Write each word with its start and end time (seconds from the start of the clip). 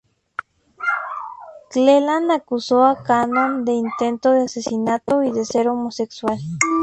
Cleland 1.69 2.31
acusó 2.31 2.85
a 2.85 3.03
Cannon 3.03 3.65
de 3.65 3.73
intento 3.73 4.31
de 4.31 4.45
asesinato 4.45 5.21
y 5.21 5.31
de 5.31 5.45
ser 5.45 5.67
homosexual. 5.67 6.39